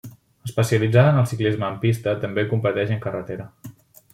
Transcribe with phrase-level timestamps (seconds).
[0.49, 3.47] Especialitzada en el ciclisme en pista, també competeix en carretera.